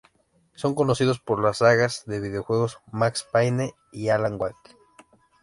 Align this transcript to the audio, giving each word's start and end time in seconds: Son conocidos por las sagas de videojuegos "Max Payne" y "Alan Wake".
Son 0.55 0.73
conocidos 0.73 1.19
por 1.19 1.43
las 1.43 1.57
sagas 1.59 2.05
de 2.07 2.19
videojuegos 2.21 2.79
"Max 2.91 3.23
Payne" 3.31 3.75
y 3.91 4.09
"Alan 4.09 4.35
Wake". 4.41 4.75